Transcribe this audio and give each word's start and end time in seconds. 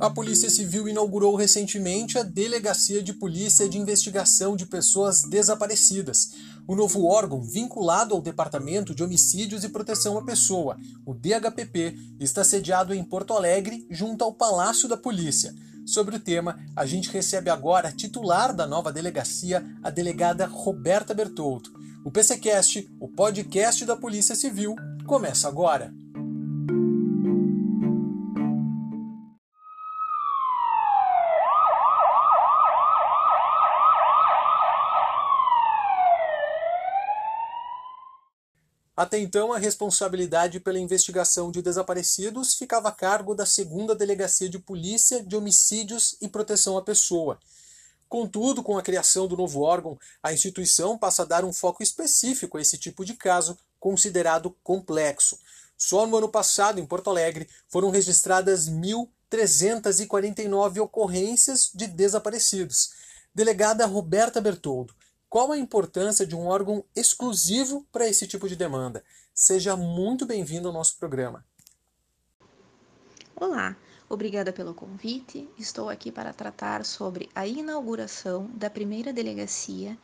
A 0.00 0.08
Polícia 0.08 0.48
Civil 0.48 0.88
inaugurou 0.88 1.36
recentemente 1.36 2.18
a 2.18 2.22
Delegacia 2.22 3.02
de 3.02 3.12
Polícia 3.12 3.68
de 3.68 3.76
Investigação 3.76 4.56
de 4.56 4.64
Pessoas 4.64 5.24
Desaparecidas. 5.24 6.30
O 6.66 6.74
novo 6.74 7.04
órgão, 7.04 7.42
vinculado 7.42 8.14
ao 8.14 8.22
Departamento 8.22 8.94
de 8.94 9.04
Homicídios 9.04 9.62
e 9.62 9.68
Proteção 9.68 10.16
à 10.16 10.24
Pessoa, 10.24 10.78
o 11.04 11.12
DHPP, 11.12 11.98
está 12.18 12.42
sediado 12.42 12.94
em 12.94 13.04
Porto 13.04 13.34
Alegre, 13.34 13.86
junto 13.90 14.24
ao 14.24 14.32
Palácio 14.32 14.88
da 14.88 14.96
Polícia. 14.96 15.54
Sobre 15.84 16.16
o 16.16 16.20
tema, 16.20 16.58
a 16.74 16.86
gente 16.86 17.10
recebe 17.10 17.50
agora 17.50 17.88
a 17.88 17.92
titular 17.92 18.56
da 18.56 18.66
nova 18.66 18.90
delegacia, 18.90 19.62
a 19.82 19.90
delegada 19.90 20.46
Roberta 20.46 21.12
Bertoldo. 21.12 21.78
O 22.02 22.10
PCcast, 22.10 22.90
o 22.98 23.06
podcast 23.06 23.84
da 23.84 23.94
Polícia 23.94 24.34
Civil, 24.34 24.74
começa 25.10 25.48
agora. 25.48 25.92
Até 38.96 39.18
então, 39.18 39.52
a 39.52 39.58
responsabilidade 39.58 40.60
pela 40.60 40.78
investigação 40.78 41.50
de 41.50 41.60
desaparecidos 41.60 42.54
ficava 42.54 42.90
a 42.90 42.92
cargo 42.92 43.34
da 43.34 43.44
segunda 43.44 43.96
Delegacia 43.96 44.48
de 44.48 44.60
Polícia 44.60 45.24
de 45.24 45.34
Homicídios 45.34 46.16
e 46.20 46.28
Proteção 46.28 46.78
à 46.78 46.82
Pessoa. 46.82 47.36
Contudo, 48.08 48.62
com 48.62 48.78
a 48.78 48.82
criação 48.82 49.26
do 49.26 49.36
novo 49.36 49.62
órgão, 49.62 49.98
a 50.22 50.32
instituição 50.32 50.96
passa 50.96 51.22
a 51.22 51.26
dar 51.26 51.44
um 51.44 51.52
foco 51.52 51.82
específico 51.82 52.58
a 52.58 52.60
esse 52.60 52.78
tipo 52.78 53.04
de 53.04 53.14
caso, 53.14 53.58
considerado 53.80 54.54
complexo. 54.62 55.36
Só 55.76 56.06
no 56.06 56.18
ano 56.18 56.28
passado, 56.28 56.78
em 56.78 56.86
Porto 56.86 57.10
Alegre, 57.10 57.48
foram 57.66 57.90
registradas 57.90 58.68
1.349 58.68 60.82
ocorrências 60.82 61.70
de 61.74 61.86
desaparecidos. 61.86 62.92
Delegada 63.34 63.86
Roberta 63.86 64.38
Bertoldo, 64.40 64.94
qual 65.28 65.52
a 65.52 65.58
importância 65.58 66.26
de 66.26 66.36
um 66.36 66.46
órgão 66.46 66.84
exclusivo 66.94 67.86
para 67.90 68.06
esse 68.06 68.26
tipo 68.26 68.46
de 68.48 68.56
demanda? 68.56 69.02
Seja 69.32 69.76
muito 69.76 70.26
bem-vindo 70.26 70.68
ao 70.68 70.74
nosso 70.74 70.98
programa. 70.98 71.42
Olá, 73.36 73.76
obrigada 74.08 74.52
pelo 74.52 74.74
convite. 74.74 75.48
Estou 75.56 75.88
aqui 75.88 76.10
para 76.12 76.34
tratar 76.34 76.84
sobre 76.84 77.30
a 77.34 77.46
inauguração 77.46 78.50
da 78.52 78.68
primeira 78.68 79.14
delegacia 79.14 79.96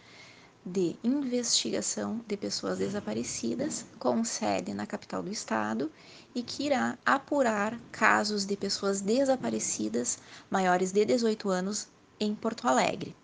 de 0.69 0.97
investigação 1.05 2.21
de 2.27 2.37
pessoas 2.37 2.79
desaparecidas, 2.79 3.87
com 4.01 4.25
sede 4.25 4.75
na 4.75 4.85
capital 4.85 5.23
do 5.23 5.31
estado 5.31 5.93
e 6.35 6.43
que 6.43 6.65
irá 6.65 6.99
apurar 7.07 7.79
casos 7.93 8.45
de 8.45 8.57
pessoas 8.57 9.01
desaparecidas 9.01 10.19
maiores 10.51 10.91
de 10.91 11.05
18 11.05 11.49
anos 11.51 11.87
em 12.19 12.35
Porto 12.35 12.67
Alegre. 12.67 13.15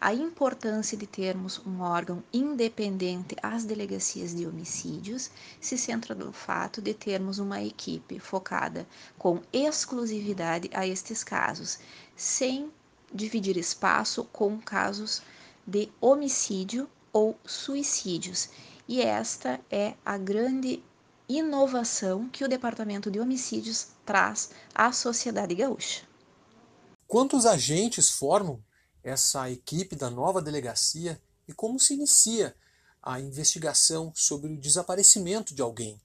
A 0.00 0.14
importância 0.14 0.96
de 0.96 1.06
termos 1.06 1.60
um 1.66 1.82
órgão 1.82 2.24
independente 2.32 3.36
às 3.42 3.64
delegacias 3.64 4.34
de 4.34 4.46
homicídios 4.46 5.30
se 5.60 5.76
centra 5.76 6.14
no 6.14 6.32
fato 6.32 6.80
de 6.80 6.94
termos 6.94 7.38
uma 7.38 7.62
equipe 7.62 8.18
focada 8.18 8.86
com 9.18 9.42
exclusividade 9.52 10.70
a 10.72 10.86
estes 10.86 11.22
casos, 11.22 11.80
sem 12.16 12.72
dividir 13.12 13.58
espaço 13.58 14.24
com 14.24 14.58
casos 14.58 15.20
de 15.68 15.92
homicídio 16.00 16.88
ou 17.12 17.38
suicídios. 17.44 18.48
E 18.88 19.02
esta 19.02 19.60
é 19.70 19.94
a 20.02 20.16
grande 20.16 20.82
inovação 21.28 22.26
que 22.30 22.42
o 22.42 22.48
Departamento 22.48 23.10
de 23.10 23.20
Homicídios 23.20 23.88
traz 24.06 24.50
à 24.74 24.90
sociedade 24.92 25.54
gaúcha. 25.54 26.08
Quantos 27.06 27.44
agentes 27.44 28.10
formam 28.10 28.64
essa 29.04 29.50
equipe 29.50 29.94
da 29.94 30.08
nova 30.08 30.40
delegacia 30.40 31.20
e 31.46 31.52
como 31.52 31.78
se 31.78 31.92
inicia 31.94 32.56
a 33.02 33.20
investigação 33.20 34.10
sobre 34.14 34.52
o 34.52 34.58
desaparecimento 34.58 35.54
de 35.54 35.60
alguém. 35.60 36.00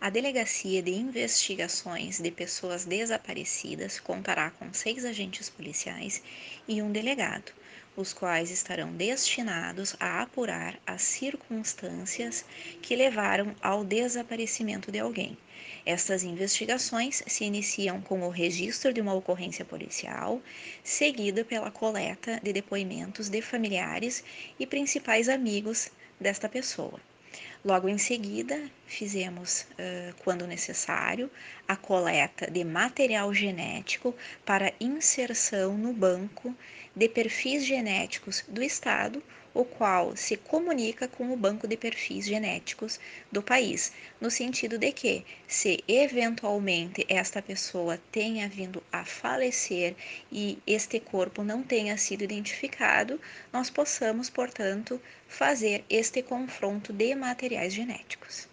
A 0.00 0.10
Delegacia 0.10 0.80
de 0.80 0.92
Investigações 0.92 2.20
de 2.20 2.30
Pessoas 2.30 2.84
Desaparecidas 2.84 3.98
contará 3.98 4.48
com 4.52 4.72
seis 4.72 5.04
agentes 5.04 5.50
policiais 5.50 6.22
e 6.68 6.80
um 6.80 6.92
delegado, 6.92 7.50
os 7.96 8.12
quais 8.12 8.48
estarão 8.52 8.92
destinados 8.92 9.96
a 9.98 10.22
apurar 10.22 10.78
as 10.86 11.02
circunstâncias 11.02 12.44
que 12.80 12.94
levaram 12.94 13.56
ao 13.60 13.84
desaparecimento 13.84 14.92
de 14.92 15.00
alguém. 15.00 15.36
Estas 15.84 16.22
investigações 16.22 17.24
se 17.26 17.42
iniciam 17.42 18.00
com 18.00 18.22
o 18.22 18.30
registro 18.30 18.92
de 18.92 19.00
uma 19.00 19.14
ocorrência 19.14 19.64
policial, 19.64 20.40
seguida 20.84 21.44
pela 21.44 21.72
coleta 21.72 22.38
de 22.40 22.52
depoimentos 22.52 23.28
de 23.28 23.42
familiares 23.42 24.22
e 24.60 24.64
principais 24.64 25.28
amigos 25.28 25.90
desta 26.20 26.48
pessoa. 26.48 27.00
Logo 27.64 27.88
em 27.88 27.98
seguida, 27.98 28.70
fizemos, 28.86 29.66
quando 30.22 30.46
necessário, 30.46 31.30
a 31.66 31.76
coleta 31.76 32.50
de 32.50 32.64
material 32.64 33.34
genético 33.34 34.14
para 34.44 34.72
inserção 34.80 35.76
no 35.76 35.92
banco 35.92 36.54
de 36.94 37.08
perfis 37.08 37.64
genéticos 37.66 38.44
do 38.48 38.62
Estado, 38.62 39.22
o 39.58 39.64
qual 39.64 40.16
se 40.16 40.36
comunica 40.36 41.08
com 41.08 41.32
o 41.32 41.36
banco 41.36 41.66
de 41.66 41.76
perfis 41.76 42.24
genéticos 42.26 43.00
do 43.32 43.42
país, 43.42 43.90
no 44.20 44.30
sentido 44.30 44.78
de 44.78 44.92
que, 44.92 45.24
se 45.48 45.82
eventualmente 45.88 47.04
esta 47.08 47.42
pessoa 47.42 47.98
tenha 48.12 48.48
vindo 48.48 48.80
a 48.92 49.04
falecer 49.04 49.96
e 50.30 50.58
este 50.64 51.00
corpo 51.00 51.42
não 51.42 51.60
tenha 51.60 51.98
sido 51.98 52.22
identificado, 52.22 53.20
nós 53.52 53.68
possamos, 53.68 54.30
portanto, 54.30 55.02
fazer 55.26 55.84
este 55.90 56.22
confronto 56.22 56.92
de 56.92 57.12
materiais 57.16 57.74
genéticos. 57.74 58.46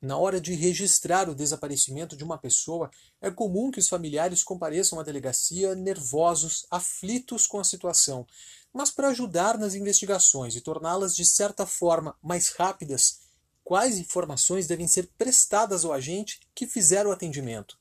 Na 0.00 0.16
hora 0.16 0.40
de 0.40 0.54
registrar 0.54 1.28
o 1.28 1.34
desaparecimento 1.34 2.16
de 2.16 2.22
uma 2.22 2.38
pessoa, 2.38 2.88
é 3.20 3.32
comum 3.32 3.68
que 3.68 3.80
os 3.80 3.88
familiares 3.88 4.44
compareçam 4.44 5.00
à 5.00 5.02
delegacia 5.02 5.74
nervosos, 5.74 6.64
aflitos 6.70 7.48
com 7.48 7.58
a 7.58 7.64
situação. 7.64 8.24
Mas 8.72 8.92
para 8.92 9.08
ajudar 9.08 9.58
nas 9.58 9.74
investigações 9.74 10.54
e 10.54 10.60
torná-las 10.60 11.16
de 11.16 11.24
certa 11.24 11.66
forma 11.66 12.16
mais 12.22 12.50
rápidas, 12.50 13.22
quais 13.64 13.98
informações 13.98 14.68
devem 14.68 14.86
ser 14.86 15.10
prestadas 15.18 15.84
ao 15.84 15.92
agente 15.92 16.38
que 16.54 16.64
fizer 16.64 17.04
o 17.04 17.10
atendimento? 17.10 17.76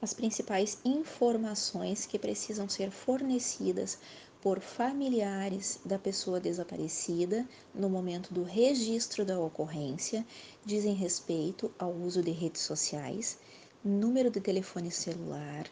As 0.00 0.14
principais 0.14 0.78
informações 0.86 2.06
que 2.06 2.18
precisam 2.18 2.66
ser 2.66 2.90
fornecidas 2.90 3.98
por 4.42 4.58
familiares 4.58 5.78
da 5.84 6.00
pessoa 6.00 6.40
desaparecida 6.40 7.48
no 7.72 7.88
momento 7.88 8.34
do 8.34 8.42
registro 8.42 9.24
da 9.24 9.38
ocorrência 9.38 10.26
dizem 10.64 10.94
respeito 10.94 11.72
ao 11.78 11.92
uso 11.92 12.20
de 12.20 12.32
redes 12.32 12.62
sociais, 12.62 13.38
número 13.84 14.32
de 14.32 14.40
telefone 14.40 14.90
celular, 14.90 15.68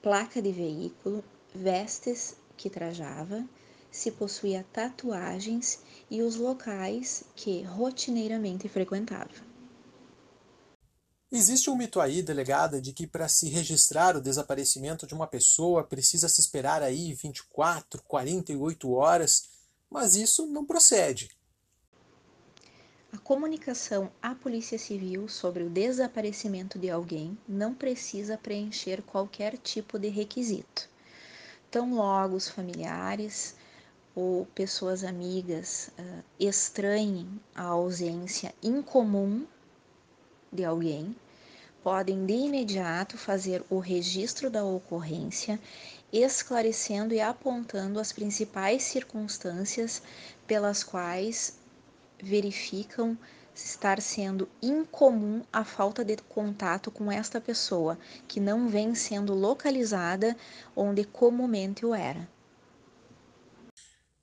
placa 0.00 0.40
de 0.40 0.50
veículo, 0.50 1.22
vestes 1.54 2.36
que 2.56 2.70
trajava, 2.70 3.44
se 3.90 4.10
possuía 4.10 4.64
tatuagens 4.72 5.80
e 6.10 6.22
os 6.22 6.36
locais 6.36 7.24
que 7.36 7.62
rotineiramente 7.62 8.70
frequentava. 8.70 9.53
Existe 11.36 11.68
um 11.68 11.74
mito 11.74 12.00
aí, 12.00 12.22
delegada, 12.22 12.80
de 12.80 12.92
que 12.92 13.08
para 13.08 13.26
se 13.26 13.48
registrar 13.48 14.16
o 14.16 14.20
desaparecimento 14.20 15.04
de 15.04 15.14
uma 15.14 15.26
pessoa 15.26 15.82
precisa 15.82 16.28
se 16.28 16.40
esperar 16.40 16.80
aí 16.80 17.12
24, 17.12 18.00
48 18.04 18.92
horas, 18.92 19.48
mas 19.90 20.14
isso 20.14 20.46
não 20.46 20.64
procede. 20.64 21.36
A 23.12 23.18
comunicação 23.18 24.12
à 24.22 24.32
Polícia 24.32 24.78
Civil 24.78 25.28
sobre 25.28 25.64
o 25.64 25.68
desaparecimento 25.68 26.78
de 26.78 26.88
alguém 26.88 27.36
não 27.48 27.74
precisa 27.74 28.38
preencher 28.38 29.02
qualquer 29.02 29.58
tipo 29.58 29.98
de 29.98 30.10
requisito. 30.10 30.88
Tão 31.68 31.94
logo 31.94 32.36
os 32.36 32.48
familiares 32.48 33.56
ou 34.14 34.46
pessoas 34.54 35.02
amigas 35.02 35.90
uh, 35.98 36.22
estranhem 36.38 37.40
a 37.52 37.64
ausência 37.64 38.54
incomum 38.62 39.44
de 40.52 40.64
alguém, 40.64 41.16
podem 41.84 42.24
de 42.24 42.32
imediato 42.32 43.18
fazer 43.18 43.62
o 43.68 43.78
registro 43.78 44.48
da 44.48 44.64
ocorrência, 44.64 45.60
esclarecendo 46.10 47.12
e 47.12 47.20
apontando 47.20 48.00
as 48.00 48.10
principais 48.10 48.84
circunstâncias 48.84 50.00
pelas 50.46 50.82
quais 50.82 51.58
verificam 52.22 53.18
estar 53.54 54.00
sendo 54.00 54.48
incomum 54.62 55.42
a 55.52 55.62
falta 55.62 56.02
de 56.02 56.16
contato 56.16 56.90
com 56.90 57.12
esta 57.12 57.38
pessoa, 57.38 57.98
que 58.26 58.40
não 58.40 58.66
vem 58.66 58.94
sendo 58.94 59.34
localizada 59.34 60.34
onde 60.74 61.04
comumente 61.04 61.84
o 61.84 61.94
era. 61.94 62.26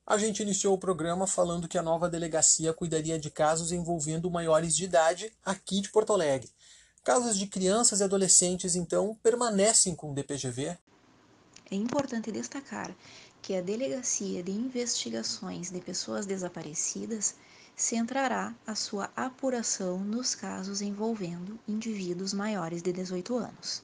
A 0.04 0.18
gente 0.18 0.42
iniciou 0.42 0.74
o 0.74 0.80
programa 0.80 1.28
falando 1.28 1.68
que 1.68 1.78
a 1.78 1.84
nova 1.84 2.10
delegacia 2.10 2.74
cuidaria 2.74 3.20
de 3.20 3.30
casos 3.30 3.72
envolvendo 3.72 4.32
maiores 4.32 4.76
de 4.76 4.86
idade 4.86 5.32
aqui 5.46 5.80
de 5.80 5.92
Porto 5.92 6.12
Alegre. 6.12 6.50
Casos 7.04 7.36
de 7.36 7.48
crianças 7.48 8.00
e 8.00 8.04
adolescentes, 8.04 8.76
então, 8.76 9.18
permanecem 9.24 9.96
com 9.96 10.12
o 10.12 10.14
DPGV? 10.14 10.78
É 11.72 11.76
importante 11.76 12.32
destacar 12.32 12.96
que 13.42 13.56
a 13.56 13.62
Delegacia 13.62 14.44
de 14.44 14.52
Investigações 14.52 15.72
de 15.72 15.82
Pessoas 15.82 16.28
Desaparecidas 16.28 17.34
centrará 17.76 18.54
a 18.68 18.76
sua 18.76 19.10
apuração 19.16 19.98
nos 19.98 20.36
casos 20.36 20.80
envolvendo 20.80 21.60
indivíduos 21.68 22.36
maiores 22.36 22.84
de 22.84 22.94
18 22.94 23.36
anos. 23.36 23.84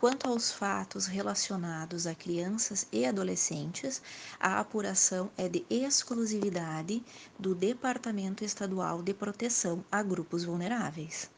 Quanto 0.00 0.26
aos 0.26 0.50
fatos 0.50 1.04
relacionados 1.04 2.06
a 2.06 2.14
crianças 2.14 2.86
e 2.90 3.04
adolescentes, 3.04 4.00
a 4.40 4.58
apuração 4.58 5.30
é 5.36 5.50
de 5.50 5.66
exclusividade 5.68 7.04
do 7.38 7.54
Departamento 7.54 8.42
Estadual 8.42 9.02
de 9.02 9.12
Proteção 9.12 9.84
a 9.92 10.02
Grupos 10.02 10.44
Vulneráveis. 10.44 11.30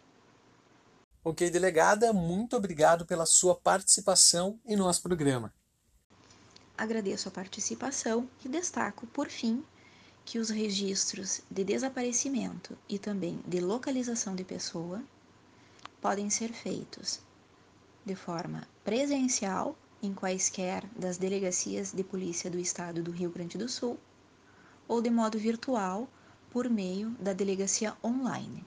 Ok, 1.26 1.48
delegada, 1.48 2.12
muito 2.12 2.54
obrigado 2.54 3.06
pela 3.06 3.24
sua 3.24 3.54
participação 3.54 4.60
em 4.66 4.76
nosso 4.76 5.02
programa. 5.02 5.50
Agradeço 6.76 7.28
a 7.28 7.32
participação 7.32 8.28
e 8.44 8.48
destaco, 8.48 9.06
por 9.06 9.30
fim, 9.30 9.64
que 10.22 10.38
os 10.38 10.50
registros 10.50 11.40
de 11.50 11.64
desaparecimento 11.64 12.76
e 12.86 12.98
também 12.98 13.40
de 13.46 13.58
localização 13.58 14.34
de 14.34 14.44
pessoa 14.44 15.02
podem 15.98 16.28
ser 16.28 16.52
feitos 16.52 17.20
de 18.04 18.14
forma 18.14 18.68
presencial 18.84 19.74
em 20.02 20.12
quaisquer 20.12 20.84
das 20.94 21.16
delegacias 21.16 21.90
de 21.90 22.04
polícia 22.04 22.50
do 22.50 22.58
estado 22.58 23.02
do 23.02 23.10
Rio 23.10 23.30
Grande 23.30 23.56
do 23.56 23.66
Sul 23.66 23.98
ou 24.86 25.00
de 25.00 25.08
modo 25.08 25.38
virtual 25.38 26.06
por 26.50 26.68
meio 26.68 27.12
da 27.12 27.32
delegacia 27.32 27.96
online. 28.04 28.62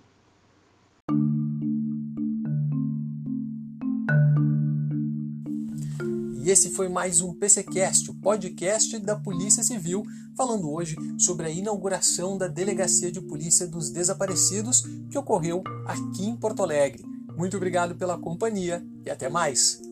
E 6.47 6.49
esse 6.49 6.69
foi 6.69 6.87
mais 6.87 7.19
um 7.19 7.33
PCcast, 7.33 8.09
o 8.09 8.13
podcast 8.13 8.97
da 8.99 9.17
Polícia 9.17 9.61
Civil, 9.61 10.05
falando 10.33 10.71
hoje 10.71 10.95
sobre 11.19 11.45
a 11.45 11.49
inauguração 11.49 12.37
da 12.37 12.47
Delegacia 12.47 13.11
de 13.11 13.19
Polícia 13.19 13.67
dos 13.67 13.89
Desaparecidos 13.89 14.81
que 15.11 15.17
ocorreu 15.17 15.61
aqui 15.85 16.25
em 16.25 16.37
Porto 16.37 16.63
Alegre. 16.63 17.03
Muito 17.35 17.57
obrigado 17.57 17.95
pela 17.95 18.17
companhia 18.17 18.81
e 19.05 19.09
até 19.09 19.27
mais! 19.27 19.86